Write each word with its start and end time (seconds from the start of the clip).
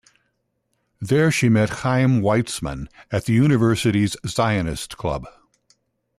There 0.99 1.29
she 1.29 1.47
met 1.47 1.69
Chaim 1.69 2.21
Weizmann 2.21 2.87
at 3.11 3.25
the 3.25 3.33
University's 3.33 4.15
Zionist 4.25 4.97
Club. 4.97 5.27